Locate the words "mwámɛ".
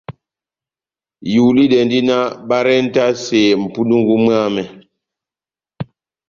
4.23-4.63